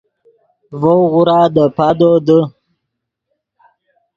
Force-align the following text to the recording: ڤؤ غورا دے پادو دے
ڤؤ 0.79 0.95
غورا 1.11 1.39
دے 1.53 1.65
پادو 1.77 2.11
دے 2.27 2.39